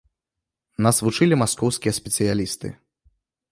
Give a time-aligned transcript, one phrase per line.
[0.85, 2.67] Нас вучылі маскоўскія спецыялісты.